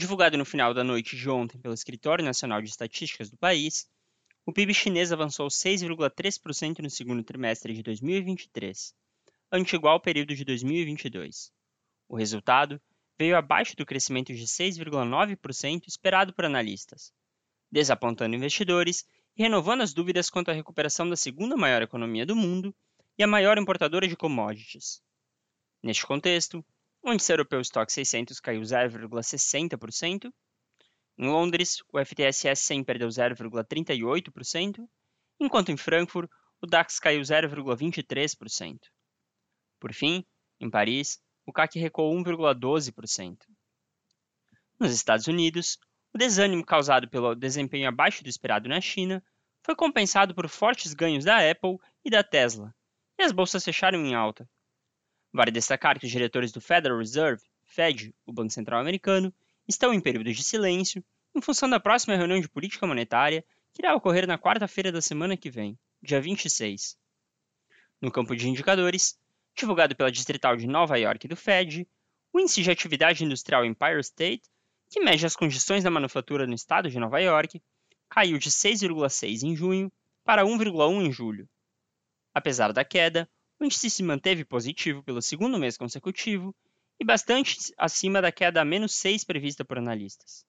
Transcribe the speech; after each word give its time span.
Divulgado 0.00 0.38
no 0.38 0.46
final 0.46 0.72
da 0.72 0.82
noite 0.82 1.14
de 1.14 1.28
ontem 1.28 1.58
pelo 1.58 1.74
Escritório 1.74 2.24
Nacional 2.24 2.62
de 2.62 2.70
Estatísticas 2.70 3.28
do 3.28 3.36
país, 3.36 3.86
o 4.46 4.52
PIB 4.52 4.72
chinês 4.72 5.12
avançou 5.12 5.48
6,3% 5.48 6.78
no 6.78 6.88
segundo 6.88 7.22
trimestre 7.22 7.74
de 7.74 7.82
2023, 7.82 8.94
ante 9.52 9.76
igual 9.76 10.00
período 10.00 10.34
de 10.34 10.42
2022. 10.42 11.52
O 12.08 12.16
resultado 12.16 12.80
veio 13.18 13.36
abaixo 13.36 13.76
do 13.76 13.84
crescimento 13.84 14.32
de 14.32 14.46
6,9% 14.46 15.86
esperado 15.86 16.32
por 16.32 16.46
analistas, 16.46 17.12
desapontando 17.70 18.34
investidores 18.34 19.04
e 19.36 19.42
renovando 19.42 19.82
as 19.82 19.92
dúvidas 19.92 20.30
quanto 20.30 20.50
à 20.50 20.54
recuperação 20.54 21.10
da 21.10 21.16
segunda 21.16 21.58
maior 21.58 21.82
economia 21.82 22.24
do 22.24 22.34
mundo 22.34 22.74
e 23.18 23.22
a 23.22 23.26
maior 23.26 23.58
importadora 23.58 24.08
de 24.08 24.16
commodities. 24.16 25.02
Neste 25.82 26.06
contexto, 26.06 26.64
o 27.02 27.12
índice 27.12 27.32
europeu 27.32 27.60
Stock 27.60 27.92
600 27.92 28.40
caiu 28.40 28.60
0,60%. 28.60 30.32
Em 31.18 31.28
Londres, 31.28 31.82
o 31.92 31.98
FTSE 31.98 32.54
100 32.54 32.84
perdeu 32.84 33.08
0,38%, 33.08 34.88
enquanto 35.38 35.70
em 35.70 35.76
Frankfurt, 35.76 36.30
o 36.62 36.66
DAX 36.66 36.98
caiu 36.98 37.20
0,23%. 37.20 38.78
Por 39.78 39.92
fim, 39.92 40.24
em 40.60 40.70
Paris, 40.70 41.18
o 41.46 41.52
CAC 41.52 41.78
recuou 41.78 42.14
1,12%. 42.14 43.38
Nos 44.78 44.92
Estados 44.92 45.26
Unidos, 45.26 45.78
o 46.14 46.18
desânimo 46.18 46.64
causado 46.64 47.08
pelo 47.08 47.34
desempenho 47.34 47.88
abaixo 47.88 48.22
do 48.22 48.28
esperado 48.28 48.68
na 48.68 48.80
China 48.80 49.22
foi 49.64 49.74
compensado 49.74 50.34
por 50.34 50.48
fortes 50.48 50.94
ganhos 50.94 51.24
da 51.24 51.50
Apple 51.50 51.78
e 52.04 52.10
da 52.10 52.22
Tesla, 52.22 52.74
e 53.18 53.22
as 53.22 53.32
bolsas 53.32 53.64
fecharam 53.64 53.98
em 53.98 54.14
alta, 54.14 54.48
Vale 55.32 55.50
destacar 55.50 55.98
que 55.98 56.06
os 56.06 56.10
diretores 56.10 56.50
do 56.52 56.60
Federal 56.60 56.98
Reserve, 56.98 57.42
Fed, 57.64 58.14
o 58.26 58.32
Banco 58.32 58.50
Central 58.50 58.80
Americano, 58.80 59.32
estão 59.68 59.94
em 59.94 60.00
período 60.00 60.32
de 60.32 60.42
silêncio 60.42 61.04
em 61.34 61.40
função 61.40 61.68
da 61.70 61.78
próxima 61.78 62.16
reunião 62.16 62.40
de 62.40 62.48
política 62.48 62.86
monetária 62.86 63.44
que 63.72 63.82
irá 63.82 63.94
ocorrer 63.94 64.26
na 64.26 64.36
quarta-feira 64.36 64.90
da 64.90 65.00
semana 65.00 65.36
que 65.36 65.50
vem, 65.50 65.78
dia 66.02 66.20
26. 66.20 66.98
No 68.00 68.10
campo 68.10 68.34
de 68.34 68.48
indicadores, 68.48 69.16
divulgado 69.54 69.94
pela 69.94 70.10
Distrital 70.10 70.56
de 70.56 70.66
Nova 70.66 70.98
York 70.98 71.28
do 71.28 71.36
Fed, 71.36 71.86
o 72.32 72.40
índice 72.40 72.62
de 72.62 72.70
atividade 72.70 73.24
industrial 73.24 73.64
Empire 73.64 74.00
State, 74.00 74.42
que 74.88 75.00
mede 75.00 75.24
as 75.24 75.36
condições 75.36 75.84
da 75.84 75.90
manufatura 75.90 76.46
no 76.46 76.54
estado 76.54 76.90
de 76.90 76.98
Nova 76.98 77.20
York, 77.20 77.62
caiu 78.08 78.38
de 78.38 78.50
6,6 78.50 79.44
em 79.44 79.54
junho 79.54 79.92
para 80.24 80.44
1,1 80.44 81.06
em 81.06 81.12
julho. 81.12 81.48
Apesar 82.34 82.72
da 82.72 82.84
queda, 82.84 83.28
o 83.60 83.64
índice 83.64 83.90
se 83.90 84.02
manteve 84.02 84.42
positivo 84.42 85.02
pelo 85.02 85.20
segundo 85.20 85.58
mês 85.58 85.76
consecutivo 85.76 86.56
e 86.98 87.04
bastante 87.04 87.72
acima 87.76 88.22
da 88.22 88.32
queda 88.32 88.62
a 88.62 88.64
menos 88.64 88.94
6 88.94 89.22
prevista 89.24 89.64
por 89.64 89.76
analistas. 89.76 90.46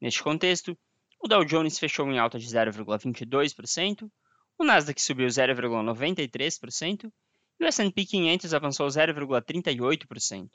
Neste 0.00 0.22
contexto, 0.22 0.76
o 1.20 1.28
Dow 1.28 1.44
Jones 1.44 1.78
fechou 1.78 2.10
em 2.10 2.18
alta 2.18 2.38
de 2.38 2.46
0,22%, 2.46 4.10
o 4.58 4.64
Nasdaq 4.64 5.00
subiu 5.00 5.28
0,93% 5.28 7.12
e 7.60 7.64
o 7.64 7.66
S&P 7.66 8.04
500 8.04 8.52
avançou 8.52 8.88
0,38%. 8.88 10.50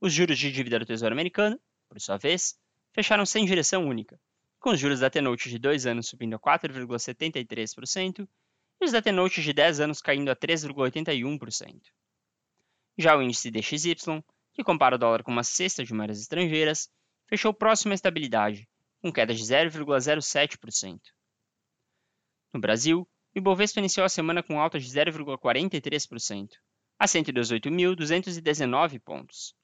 Os 0.00 0.12
juros 0.12 0.38
de 0.38 0.52
dívida 0.52 0.78
do 0.78 0.86
Tesouro 0.86 1.14
Americano, 1.14 1.58
por 1.88 2.00
sua 2.00 2.18
vez, 2.18 2.58
fecharam 2.92 3.24
sem 3.24 3.46
direção 3.46 3.86
única, 3.86 4.20
com 4.60 4.70
os 4.70 4.78
juros 4.78 5.00
da 5.00 5.10
T-Note 5.10 5.48
de 5.48 5.58
2 5.58 5.86
anos 5.86 6.08
subindo 6.08 6.34
a 6.34 6.38
4,73% 6.38 8.24
e 8.24 8.28
os 8.80 8.92
da 8.92 9.02
T-Note 9.02 9.42
de 9.42 9.52
10 9.52 9.80
anos 9.80 10.00
caindo 10.00 10.30
a 10.30 10.36
3,81%. 10.36 11.80
Já 12.96 13.16
o 13.16 13.22
índice 13.22 13.50
DXY, 13.50 14.24
que 14.54 14.64
compara 14.64 14.96
o 14.96 14.98
dólar 14.98 15.22
com 15.22 15.30
uma 15.30 15.44
cesta 15.44 15.84
de 15.84 15.94
moedas 15.94 16.20
estrangeiras, 16.20 16.90
fechou 17.28 17.52
próximo 17.52 17.92
à 17.92 17.94
estabilidade, 17.94 18.68
com 19.00 19.12
queda 19.12 19.34
de 19.34 19.42
0,07%. 19.42 21.00
No 22.52 22.60
Brasil, 22.60 23.08
o 23.34 23.38
Ibovespa 23.38 23.78
iniciou 23.78 24.04
a 24.04 24.08
semana 24.08 24.42
com 24.42 24.60
alta 24.60 24.78
de 24.78 24.86
0,43%, 24.86 26.48
a 26.98 27.06
118.219 27.06 29.00
pontos. 29.00 29.54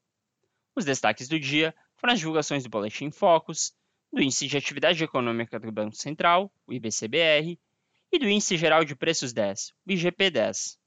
Os 0.77 0.85
destaques 0.85 1.29
do 1.29 1.41
dia 1.41 1.75
foram 1.97 2.13
as 2.13 2.19
divulgações 2.19 2.63
do 2.63 2.69
Boletim 2.69 3.11
Focus, 3.11 3.73
do 4.13 4.23
Índice 4.23 4.47
de 4.47 4.57
Atividade 4.57 5.03
Econômica 5.03 5.59
do 5.59 5.73
Banco 5.73 5.97
Central, 5.97 6.53
o 6.67 6.73
IBCBR, 6.73 7.59
e 8.15 8.19
do 8.19 8.29
Índice 8.29 8.57
Geral 8.57 8.85
de 8.85 8.95
Preços 8.95 9.33
10, 9.33 9.73
o 9.85 9.91
IGP-10. 9.91 10.79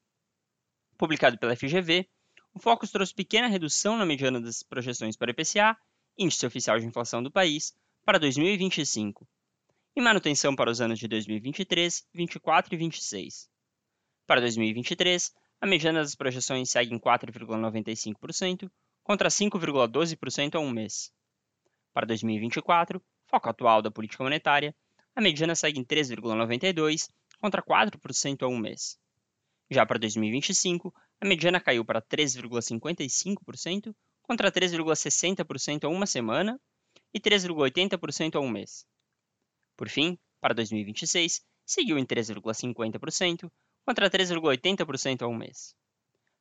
Publicado 0.98 1.38
pela 1.38 1.58
FGV, 1.58 2.08
o 2.54 2.60
Focus 2.60 2.90
trouxe 2.90 3.14
pequena 3.14 3.48
redução 3.48 3.98
na 3.98 4.06
mediana 4.06 4.40
das 4.40 4.64
projeções 4.64 5.18
para 5.18 5.28
o 5.28 5.32
IPCA, 5.32 5.78
Índice 6.18 6.46
Oficial 6.46 6.80
de 6.80 6.86
Inflação 6.86 7.22
do 7.22 7.30
país, 7.30 7.76
para 8.06 8.18
2025, 8.18 9.28
e 9.94 10.02
manutenção 10.02 10.56
para 10.56 10.72
os 10.72 10.80
anos 10.80 11.00
de 11.00 11.08
2023, 11.10 12.08
2024 12.14 12.74
e 12.74 12.78
2026. 12.78 13.50
Para 14.26 14.40
2023, 14.40 15.34
a 15.60 15.68
mediana 15.68 16.00
das 16.00 16.16
projeções 16.16 16.72
segue 16.72 16.96
em 16.96 16.98
4,95%, 16.98 18.72
contra 19.04 19.28
5,12% 19.28 20.56
a 20.56 20.60
um 20.60 20.70
mês. 20.70 21.12
Para 21.94 22.06
2024, 22.06 23.04
foco 23.26 23.50
atual 23.50 23.82
da 23.82 23.92
política 23.92 24.24
monetária, 24.24 24.74
a 25.18 25.22
mediana 25.22 25.56
segue 25.56 25.80
em 25.80 25.84
3,92% 25.84 27.10
contra 27.42 27.60
4% 27.64 28.44
a 28.44 28.48
um 28.48 28.56
mês. 28.56 29.00
Já 29.68 29.84
para 29.84 29.98
2025, 29.98 30.94
a 31.20 31.26
mediana 31.26 31.60
caiu 31.60 31.84
para 31.84 32.00
3,55% 32.00 33.96
contra 34.22 34.52
3,60% 34.52 35.86
a 35.86 35.90
uma 35.90 36.06
semana 36.06 36.62
e 37.12 37.20
3,80% 37.20 38.36
a 38.36 38.40
um 38.40 38.48
mês. 38.48 38.86
Por 39.76 39.90
fim, 39.90 40.20
para 40.40 40.54
2026, 40.54 41.44
seguiu 41.66 41.98
em 41.98 42.06
3,50% 42.06 43.52
contra 43.84 44.12
3,80% 44.12 45.24
a 45.24 45.28
um 45.28 45.36
mês. 45.36 45.74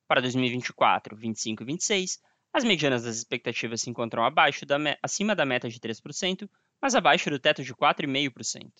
Para 0.07 0.21
2024, 0.21 1.17
25 1.17 1.63
e 1.63 1.67
26, 1.67 2.21
as 2.53 2.63
medianas 2.63 3.05
das 3.05 3.17
expectativas 3.17 3.81
se 3.81 3.89
encontram 3.89 4.23
abaixo 4.23 4.67
da 4.67 4.77
acima 5.03 5.35
da 5.35 5.47
meta 5.47 5.67
de 5.67 5.81
3%, 5.81 6.47
mas 6.81 6.95
abaixo 6.95 7.31
do 7.31 7.39
teto 7.39 7.63
de 7.63 7.75
4,5%. 7.75 8.71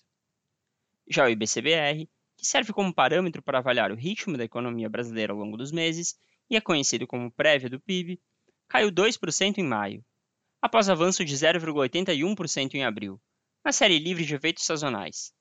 Já 1.07 1.25
o 1.25 1.29
IBCBR, 1.29 2.07
que 2.37 2.45
serve 2.45 2.73
como 2.73 2.93
parâmetro 2.93 3.41
para 3.41 3.57
avaliar 3.57 3.91
o 3.91 3.95
ritmo 3.95 4.37
da 4.37 4.43
economia 4.43 4.89
brasileira 4.89 5.33
ao 5.33 5.39
longo 5.39 5.57
dos 5.57 5.71
meses 5.71 6.17
e 6.49 6.55
é 6.55 6.61
conhecido 6.61 7.07
como 7.07 7.31
prévia 7.31 7.69
do 7.69 7.79
PIB, 7.79 8.19
caiu 8.67 8.91
2% 8.91 9.57
em 9.57 9.63
maio, 9.63 10.05
após 10.61 10.89
avanço 10.89 11.23
de 11.23 11.33
0,81% 11.35 12.75
em 12.75 12.83
abril, 12.83 13.19
na 13.63 13.71
série 13.71 13.99
livre 13.99 14.25
de 14.25 14.35
efeitos 14.35 14.65
sazonais, 14.65 15.33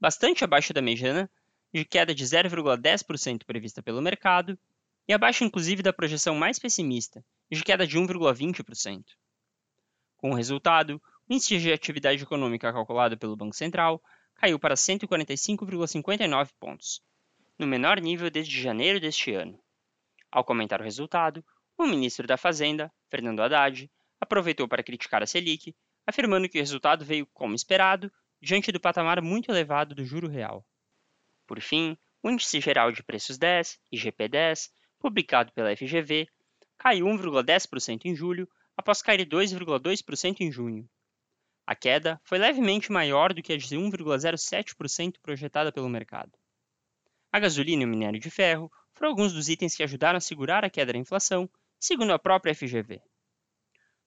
bastante 0.00 0.44
abaixo 0.44 0.72
da 0.72 0.82
mediana 0.82 1.30
de 1.72 1.84
queda 1.84 2.14
de 2.14 2.24
0,10% 2.24 3.44
prevista 3.44 3.82
pelo 3.82 4.00
mercado 4.00 4.58
e 5.08 5.12
abaixo 5.12 5.44
inclusive 5.44 5.82
da 5.82 5.92
projeção 5.92 6.34
mais 6.34 6.58
pessimista, 6.58 7.24
de 7.50 7.62
queda 7.62 7.86
de 7.86 7.98
1,20%. 7.98 9.04
Com 10.16 10.30
o 10.30 10.34
resultado, 10.34 11.00
o 11.28 11.32
índice 11.32 11.58
de 11.58 11.72
atividade 11.72 12.22
econômica 12.22 12.72
calculado 12.72 13.18
pelo 13.18 13.36
Banco 13.36 13.56
Central 13.56 14.00
caiu 14.36 14.58
para 14.58 14.74
145,59 14.74 16.50
pontos, 16.60 17.02
no 17.58 17.66
menor 17.66 18.00
nível 18.00 18.30
desde 18.30 18.60
janeiro 18.60 19.00
deste 19.00 19.32
ano. 19.32 19.58
Ao 20.30 20.44
comentar 20.44 20.80
o 20.80 20.84
resultado, 20.84 21.44
o 21.76 21.86
ministro 21.86 22.26
da 22.26 22.36
Fazenda, 22.36 22.92
Fernando 23.10 23.40
Haddad, 23.40 23.90
aproveitou 24.20 24.68
para 24.68 24.84
criticar 24.84 25.22
a 25.22 25.26
Selic, 25.26 25.74
afirmando 26.06 26.48
que 26.48 26.58
o 26.58 26.60
resultado 26.60 27.04
veio 27.04 27.26
como 27.34 27.54
esperado, 27.54 28.12
diante 28.40 28.70
do 28.70 28.78
patamar 28.78 29.20
muito 29.20 29.50
elevado 29.50 29.94
do 29.94 30.04
juro 30.04 30.28
real. 30.28 30.64
Por 31.46 31.60
fim, 31.60 31.98
o 32.22 32.30
Índice 32.30 32.60
Geral 32.60 32.92
de 32.92 33.02
Preços 33.02 33.36
10, 33.36 33.80
IGP-10, 33.92 34.70
publicado 34.98 35.52
pela 35.52 35.74
FGV, 35.76 36.28
caiu 36.78 37.06
1,10% 37.06 38.04
em 38.04 38.14
julho, 38.14 38.48
após 38.76 39.02
cair 39.02 39.26
2,2% 39.26 40.40
em 40.40 40.52
junho. 40.52 40.88
A 41.66 41.74
queda 41.74 42.20
foi 42.22 42.38
levemente 42.38 42.92
maior 42.92 43.34
do 43.34 43.42
que 43.42 43.52
a 43.52 43.56
de 43.56 43.76
1,07% 43.76 45.14
projetada 45.20 45.72
pelo 45.72 45.88
mercado. 45.88 46.30
A 47.32 47.40
gasolina 47.40 47.82
e 47.82 47.84
o 47.84 47.88
minério 47.88 48.20
de 48.20 48.30
ferro 48.30 48.70
foram 48.94 49.10
alguns 49.10 49.32
dos 49.32 49.48
itens 49.48 49.74
que 49.74 49.82
ajudaram 49.82 50.16
a 50.16 50.20
segurar 50.20 50.64
a 50.64 50.70
queda 50.70 50.92
da 50.92 50.98
inflação, 50.98 51.50
segundo 51.78 52.12
a 52.12 52.18
própria 52.20 52.54
FGV. 52.54 53.02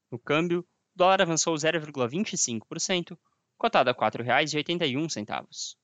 No 0.09 0.17
câmbio, 0.17 0.61
o 0.61 0.65
dólar 0.97 1.21
avançou 1.21 1.53
0,25%, 1.53 3.17
cotado 3.57 3.89
a 3.89 3.93
R$ 3.93 3.99
4,81. 3.99 5.75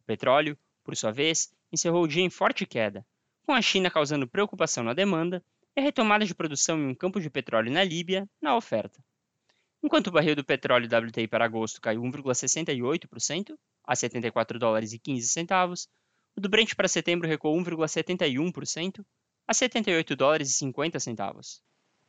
O 0.00 0.04
petróleo, 0.04 0.58
por 0.82 0.96
sua 0.96 1.12
vez, 1.12 1.52
encerrou 1.70 2.04
o 2.04 2.08
dia 2.08 2.22
em 2.22 2.30
forte 2.30 2.64
queda, 2.64 3.06
com 3.44 3.52
a 3.52 3.60
China 3.60 3.90
causando 3.90 4.26
preocupação 4.26 4.82
na 4.82 4.94
demanda 4.94 5.44
e 5.76 5.80
a 5.80 5.82
retomada 5.82 6.24
de 6.24 6.34
produção 6.34 6.78
em 6.78 6.86
um 6.86 6.94
campo 6.94 7.20
de 7.20 7.28
petróleo 7.28 7.70
na 7.70 7.84
Líbia 7.84 8.26
na 8.40 8.56
oferta. 8.56 9.04
Enquanto 9.84 10.06
o 10.06 10.10
barril 10.10 10.34
do 10.34 10.42
petróleo 10.42 10.88
WTI 10.88 11.28
para 11.28 11.44
agosto 11.44 11.78
caiu 11.78 12.00
1,68% 12.00 13.54
a 13.86 13.94
74 13.94 14.58
dólares 14.58 14.94
e 14.94 14.98
15 14.98 15.28
centavos, 15.28 15.90
o 16.34 16.40
do 16.40 16.48
Brent 16.48 16.74
para 16.74 16.88
setembro 16.88 17.28
recuou 17.28 17.54
1,71% 17.58 19.04
a 19.46 19.52
78 19.52 20.16
dólares 20.16 20.48
e 20.48 20.54
50 20.54 20.98
centavos. 20.98 21.62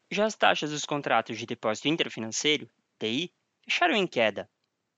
Já 0.09 0.25
as 0.25 0.37
taxas 0.37 0.71
dos 0.71 0.85
contratos 0.85 1.37
de 1.37 1.45
depósito 1.45 1.89
interfinanceiro, 1.89 2.69
TI, 2.97 3.33
fecharam 3.65 3.93
em 3.93 4.07
queda. 4.07 4.49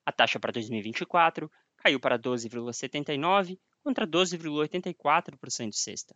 A 0.06 0.12
taxa 0.12 0.40
para 0.40 0.52
2024 0.52 1.52
caiu 1.78 2.00
para 2.00 2.20
12,79 2.20 3.58
contra 3.84 4.06
12,84% 4.06 5.74
sexta. 5.74 6.16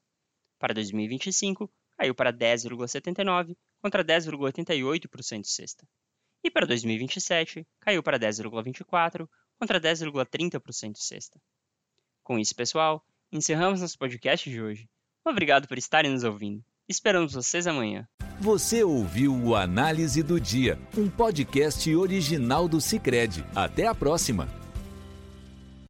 Para 0.60 0.76
2025, 0.76 1.74
caiu 1.98 2.14
para 2.14 2.32
10,79 2.32 3.58
contra 3.82 4.06
10,88% 4.06 5.44
sexta. 5.46 5.88
E 6.44 6.50
para 6.50 6.66
2027, 6.66 7.68
caiu 7.80 8.02
para 8.02 8.20
10,24 8.20 9.28
contra 9.60 9.80
10,30% 9.80 10.98
sexta. 10.98 11.40
Com 12.24 12.40
isso, 12.40 12.56
pessoal, 12.56 13.06
encerramos 13.32 13.82
nosso 13.82 13.98
podcast 13.98 14.50
de 14.50 14.62
hoje. 14.62 14.90
Obrigado 15.26 15.68
por 15.68 15.78
estarem 15.78 16.12
nos 16.12 16.24
ouvindo. 16.24 16.64
Esperamos 16.90 17.34
vocês 17.34 17.68
amanhã. 17.68 18.08
Você 18.40 18.84
ouviu 18.84 19.36
o 19.36 19.56
Análise 19.56 20.24
do 20.24 20.40
Dia, 20.40 20.80
um 20.98 21.08
podcast 21.10 21.96
original 21.96 22.68
do 22.68 22.82
Cicred. 22.82 23.46
Até 23.56 23.86
a 23.86 23.94
próxima! 23.94 24.61